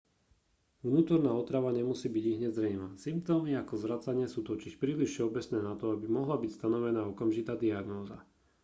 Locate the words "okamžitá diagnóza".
7.13-8.17